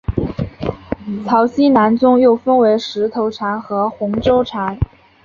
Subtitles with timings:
[1.27, 4.79] 曹溪南宗又分为石头禅和洪州禅。